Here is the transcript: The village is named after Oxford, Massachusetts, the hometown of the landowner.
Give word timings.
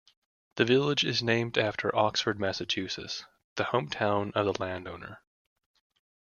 The 0.55 0.65
village 0.65 1.03
is 1.03 1.21
named 1.21 1.59
after 1.59 1.95
Oxford, 1.95 2.39
Massachusetts, 2.39 3.23
the 3.55 3.65
hometown 3.65 4.31
of 4.33 4.45
the 4.51 4.59
landowner. 4.59 5.19